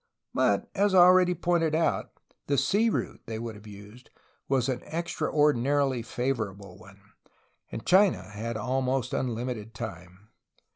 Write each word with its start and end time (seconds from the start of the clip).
But, 0.33 0.67
as 0.73 0.95
already 0.95 1.35
pointed 1.35 1.75
out, 1.75 2.09
the 2.47 2.57
sea 2.57 2.89
route 2.89 3.21
they 3.27 3.37
would 3.37 3.53
have 3.53 3.67
used 3.67 4.09
was 4.49 4.67
an 4.67 4.81
extraordinarily 4.87 6.01
fav 6.01 6.37
orable 6.37 6.75
one, 6.79 7.01
and 7.71 7.85
China 7.85 8.23
had 8.23 8.57
almost 8.57 9.13
unlimited 9.13 9.75
time. 9.75 10.29